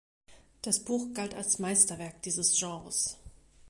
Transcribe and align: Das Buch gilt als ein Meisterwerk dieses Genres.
Das 0.63 0.79
Buch 0.83 1.13
gilt 1.13 1.35
als 1.35 1.59
ein 1.59 1.61
Meisterwerk 1.61 2.23
dieses 2.23 2.57
Genres. 2.59 3.19